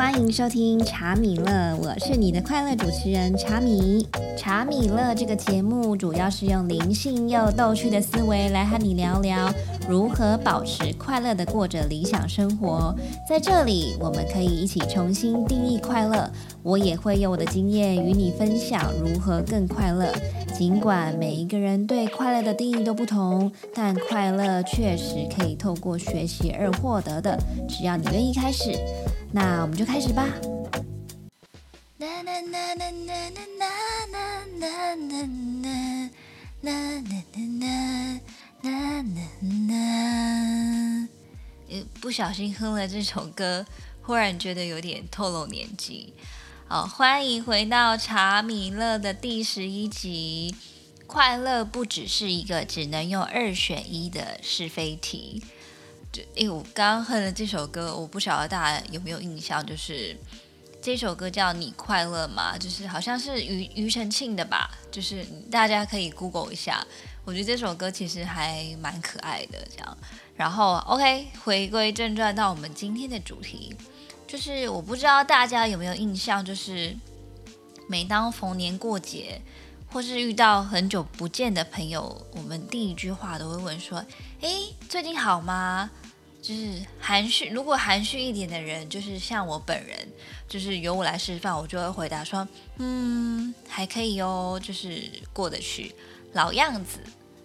[0.00, 4.08] 欢迎收听茶米乐，我是你的快乐主持人茶米。
[4.34, 9.52] 茶米乐这个节目主要是用灵性又逗趣的思维来和你聊聊
[9.86, 12.96] 如何保持快乐的过着理想生活。
[13.28, 16.30] 在这里，我们可以一起重新定义快乐，
[16.62, 20.10] 我也会用我的经验与你分享如何更快乐。
[20.56, 27.38] 尽管每一个人对快乐的定义都不同，但快乐确实可以透过学习而获得的。
[27.68, 28.72] 只要你愿意开始，
[29.32, 30.26] 那我们就开始吧。
[42.00, 43.64] 不小心哼了这首歌，
[44.02, 46.12] 忽然觉得有点透露年纪。
[46.66, 50.54] 好，欢迎回到查米勒的第十一集。
[51.06, 55.42] 快乐不只是一个只能用二选一的是非题。
[56.12, 60.16] 就，哎，我刚刚哼的这首歌，我不晓得大家有没有印象，就是
[60.82, 66.84] 这首歌叫《你快乐吗》，就是好像是庾庾澄庆的吧，就是大家可以 Google 一下。
[67.24, 69.98] 我觉得这首歌其实还蛮可爱的，这样。
[70.34, 73.76] 然后，OK，回归正传，到我们今天的主题。
[74.26, 76.96] 就是我不知道大家有没有印象，就是
[77.88, 79.42] 每当逢年过节，
[79.92, 84.04] 或是遇到很久不见的朋友，我们第一句话都会问说
[84.40, 85.90] ：“诶，最近好吗？”
[86.50, 89.96] 就是含蓄，如果含蓄一点的人，就是像我本人，
[90.48, 92.46] 就是由我来示范，我就会回答说
[92.78, 95.94] ：“嗯，还可以哦，就是过得去，
[96.32, 96.98] 老样子。”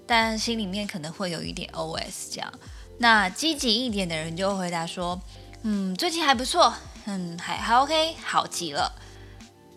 [0.08, 2.52] 但心里面可能会有一点 OS 这样。
[2.98, 5.22] 那积极一点的人就会回答说。
[5.62, 6.74] 嗯，最近还不错，
[7.06, 8.92] 嗯，还还 OK，好极了。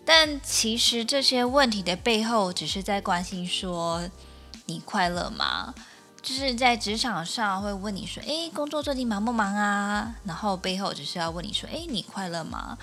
[0.05, 4.09] 但其实这些问题的背后，只是在关心说
[4.65, 5.75] 你快乐吗？
[6.21, 10.15] 就是在职场上会问你说，诶，工作最近忙不忙啊？
[10.25, 12.77] 然后背后只是要问你说，诶，你快乐吗？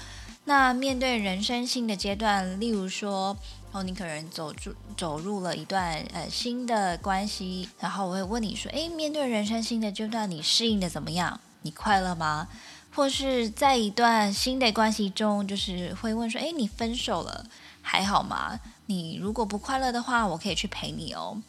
[0.45, 3.37] 那面对人生新的阶段，例如说，
[3.73, 11.39] 哦，你可能走入走入了一段呃新的关系，然后我会问你说，诶，面对人生新的阶段，你适应的怎么样？
[11.63, 12.49] 你快乐吗？
[12.95, 17.45] 或是在一段新的关系中，就是会问说：“哎，你分手了
[17.83, 18.59] 还好吗？
[18.87, 21.43] 你如果不快乐的话，我可以去陪你哦。”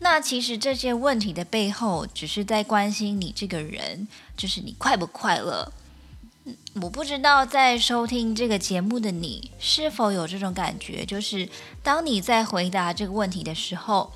[0.00, 4.06] 那其实这些问题的背后，只是在关心你这个人，
[4.36, 5.72] 就是你快不快乐。
[6.82, 11.48] 我不知道在收听这个节目的你是否有这种感觉，就是
[11.82, 14.12] 当你在回答这个问题的时候，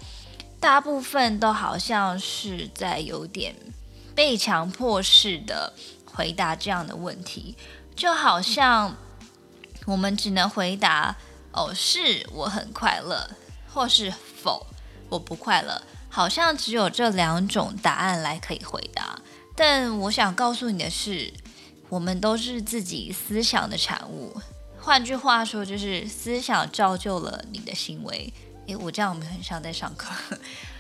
[0.61, 3.55] 大部分都好像是在有点
[4.15, 5.72] 被强迫式的。
[6.10, 7.55] 回答这样的问题，
[7.95, 8.97] 就好像
[9.87, 11.15] 我们只能回答
[11.55, 13.31] “哦，是我很快乐”
[13.72, 14.12] 或是
[14.43, 14.66] “否，
[15.09, 19.21] 我不快乐”，好像只有这两种答案来可以回答。
[19.57, 21.33] 但我想告诉你的是，
[21.89, 24.41] 我们都是自己思想的产物。
[24.81, 28.33] 换句话说，就是思想造就了你的行为。
[28.67, 30.15] 诶，我这样我们很像在上课。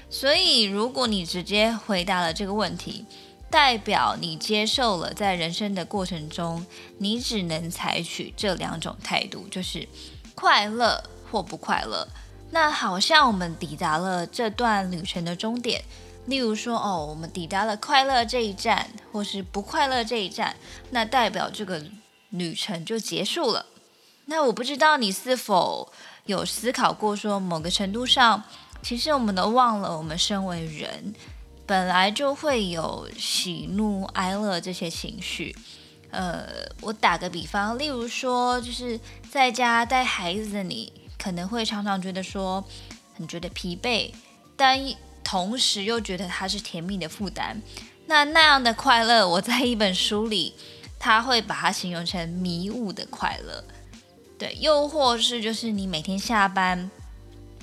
[0.08, 3.04] 所以，如果你直接回答了这个问题，
[3.50, 6.64] 代表你接受了，在人生的过程中，
[6.98, 9.88] 你只能采取这两种态度，就是
[10.34, 12.06] 快乐或不快乐。
[12.50, 15.84] 那好像我们抵达了这段旅程的终点，
[16.26, 20.56] 例如说，哦，我们抵达了快乐这一站，或是不快乐这一站，
[20.90, 21.82] 那代表这个
[22.30, 23.66] 旅程就结束了。
[24.26, 25.92] 那我不知道你是否
[26.26, 28.42] 有思考过，说某个程度上，
[28.82, 31.14] 其实我们都忘了，我们身为人。
[31.66, 35.54] 本来就会有喜怒哀乐这些情绪，
[36.10, 36.46] 呃，
[36.80, 38.98] 我打个比方，例如说，就是
[39.30, 42.64] 在家带孩子的你，可能会常常觉得说，
[43.14, 44.12] 很觉得疲惫，
[44.56, 44.78] 但
[45.24, 47.60] 同时又觉得它是甜蜜的负担。
[48.06, 50.54] 那那样的快乐，我在一本书里，
[50.98, 53.64] 他会把它形容成迷雾的快乐，
[54.38, 56.90] 对，又或是就是你每天下班，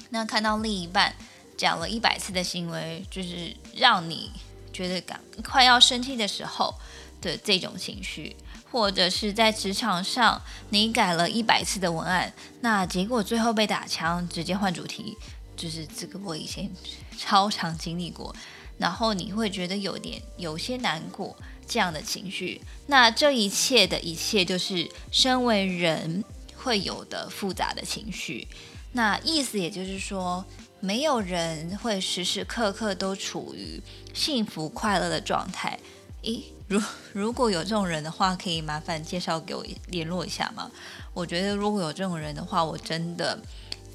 [0.09, 1.15] 那看到另一半。
[1.57, 4.29] 讲了一百次的行为，就是让你
[4.73, 6.75] 觉得赶快要生气的时候
[7.21, 8.35] 的这种情绪，
[8.75, 10.41] 或者是在职场上
[10.71, 15.15] 你改了一百次的文案，那结果最后被打枪，直接换主题，
[15.55, 16.69] 就是这个我以前
[17.17, 18.35] 超常经历过，
[18.77, 21.33] 然后你会觉得有点有些难过
[21.65, 26.21] 这样的情绪，那这一切的一切就是身为人
[26.57, 28.45] 会有的复杂的情绪，
[28.91, 30.43] 那意思也就是说。
[30.81, 33.81] 没有人会时时刻刻都处于
[34.13, 35.79] 幸福快乐的状态。
[36.21, 36.81] 咦，如
[37.13, 40.71] 如果有这种人的话，可以麻烦介绍给我联络一下吗？
[41.13, 43.39] 我觉得如果有这种人的话，我真的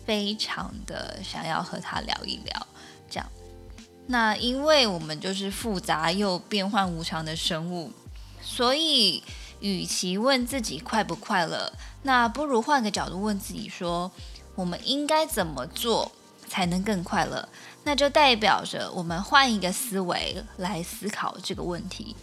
[0.07, 2.67] 非常的想要和他聊一聊。
[3.11, 3.29] 这样，
[4.07, 7.91] 那因为我们就是复杂又变幻无常的生物，
[8.41, 9.23] 所以
[9.59, 11.73] 与其问自己快不快乐，
[12.05, 14.13] 那不如换个角度问自己说，
[14.55, 16.13] 我们应该怎么做
[16.49, 17.49] 才能更快乐？
[17.83, 22.15] 那就代表着我们换一个思维来思考这个问题，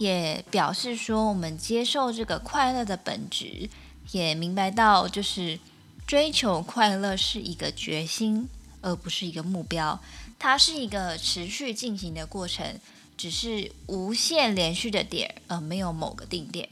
[0.00, 3.68] 也表示说我们接受这个快乐的本质，
[4.12, 5.60] 也明白到就是
[6.06, 8.48] 追求快乐是一个决心，
[8.80, 10.00] 而不是一个目标，
[10.38, 12.80] 它是一个持续进行的过程。
[13.18, 16.70] 只是无限连续的点，而没有某个定点。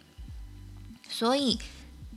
[1.10, 1.58] 所以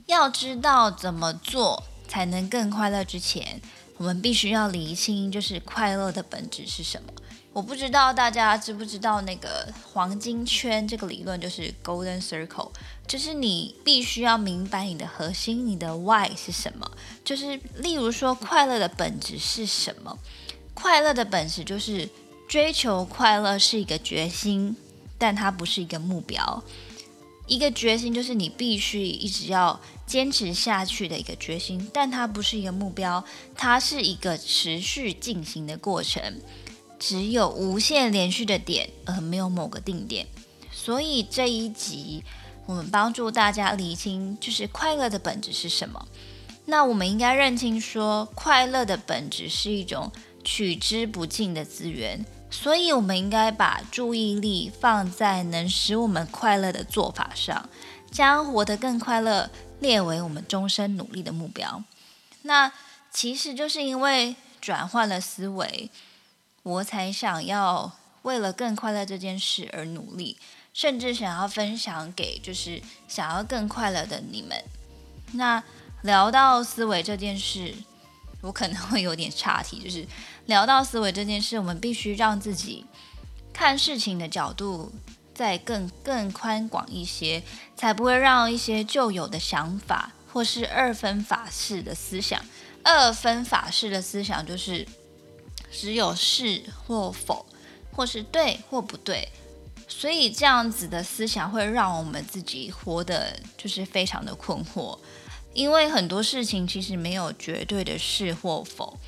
[0.06, 3.60] 要知道怎么做才能更快乐，之前
[3.98, 7.12] 我们必须要理清，就是快乐的本质是什么。
[7.52, 12.70] 我不知道大家知不知道那个黄金圈这个理论，就是 Golden Circle，
[13.06, 16.90] 就是你必须要明白你的核心，你的 Why 是什么。
[17.24, 20.18] 就是例如说，快乐的本质是什么？
[20.74, 22.08] 快乐的本质就是。
[22.48, 24.76] 追求快乐是一个决心，
[25.16, 26.62] 但它不是一个目标。
[27.46, 36.42] 一个决心就是你必须一直要坚持下去的一个决心，但它不是一个目标，它是一个持续进行的过程。
[37.04, 40.28] 只有无限连续的点，而没有某个定点。
[40.70, 42.22] 所以这一集
[42.64, 46.06] 我们帮助大家理清，就是快乐的本质是什么。
[46.66, 50.12] 那我们应该认清说，快乐的本质是一种
[50.44, 52.24] 取之不尽的资源。
[52.52, 57.68] 所以，我们应该把注意力放在能使我们快乐的做法上，
[58.12, 59.50] 将活得更快乐
[59.80, 61.82] 列为我们终身努力的目标。
[62.42, 62.70] 那
[63.10, 65.90] 其实就是因为转换了思维，
[66.62, 67.92] 我才想要
[68.22, 70.38] 为了更快乐这件事而努力，
[70.72, 74.64] 甚至想要分享给就是想要更快乐的你们。
[75.32, 75.62] 那
[76.02, 77.74] 聊到思维这件事。
[78.42, 80.04] 我可能会有点岔题，就是
[80.46, 82.84] 聊到思维这件事，我们必须让自己
[83.52, 84.90] 看事情的角度
[85.32, 87.44] 再更更宽广一些，
[87.76, 92.44] 才不会让一些旧有的想法或是二分法式的思想。
[92.82, 94.84] 二分法式的思想就是
[95.72, 97.46] 只有是或否，
[97.90, 99.28] 或是对或不对，
[99.88, 104.98] 所以这样子的思想会让我们自己活得就是非常的困惑。
[105.54, 108.98] 因为很多事情其实没有绝对的是或否，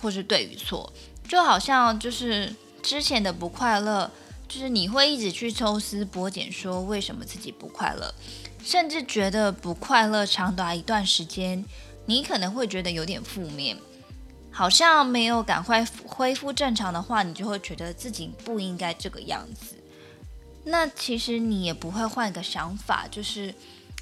[0.00, 0.92] 或是对与错，
[1.26, 4.08] 就好像就是之前的不快乐，
[4.46, 8.14] 就是你会一直去抽丝剥茧，说为什么自己不快乐，
[8.62, 11.64] 甚至觉得不快乐长达一段时间，
[12.06, 13.76] 你可能会觉得有点负面，
[14.58, 19.76] 好像没有赶快恢复正常的话，你就会觉得自己不应该这个样子。
[20.64, 23.54] 那其实你也不会换个想法，就是。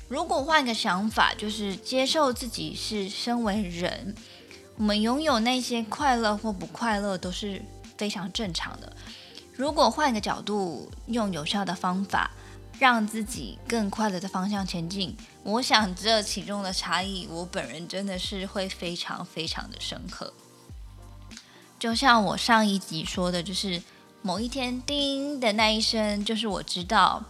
[0.08, 4.14] 如果换个想法，就是接受自己是身为人，
[4.76, 7.60] 我们拥有那些快乐或不快乐都是
[7.98, 8.96] 非常正常的。
[9.52, 12.30] 如果换个角度，用有效的方法，
[12.78, 20.32] 让自己更快乐的方向前进，我想这其中的差异，我本人真的是会非常非常的深刻。
[21.78, 23.82] 就像我上一集说的，就是
[24.22, 27.24] 某一天叮的那一声，就是我知道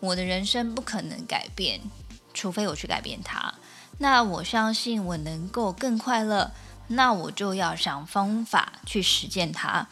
[0.00, 1.80] 我的人生不可能改变。
[2.34, 3.52] 除非我去改变它，
[3.98, 6.52] 那我相信我能够更快乐，
[6.86, 9.88] 那我就要想方法去实践它。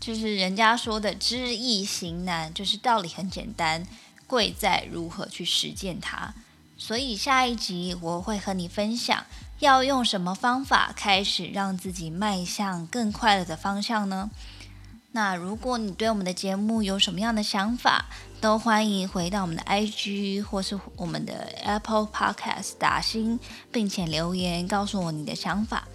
[0.00, 3.86] 就是人家说的知易行难，就是道理很简单，
[4.26, 6.34] 贵在如何去实践它。
[6.86, 9.24] 所以下一集我会和你分享，
[9.60, 14.30] 要用什么方法开始让自己迈向更快乐的方向呢？
[15.12, 18.04] 那如果你对我们的节目有什么样的想法，
[18.38, 21.32] 都欢迎回到我们的 IG 或是我们的
[21.64, 23.40] Apple Podcast 打星，
[23.72, 25.88] 并且留言告诉我你的想法。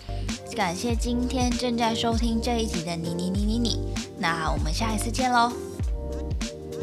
[0.56, 3.80] 感谢今天正在收听这一集的你你你你你，
[4.18, 5.69] 那我们下一次见喽。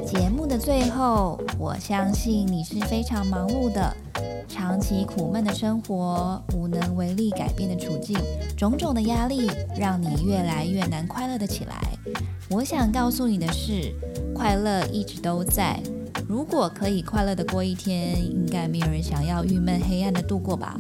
[0.04, 3.96] 节目的最后，我相信你是非常忙碌的，
[4.48, 8.16] 长期苦闷的生活，无能为力改变的处境，
[8.56, 11.76] 种种的压力让你越来越难快乐的起来。
[12.50, 13.94] 我想告诉你的是，
[14.34, 15.80] 快乐一直都在。
[16.28, 20.78] 如果可以快乐的过一天，应该没有人想要郁闷黑暗的度过吧。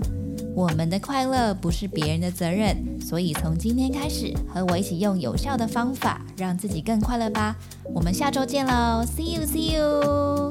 [0.56, 7.54] 我们的快乐不是别人的责任，所以从今天开始，和我一起用有效的方法，让自己更快乐吧。
[7.94, 10.45] 我们下周见喽，See you, see you。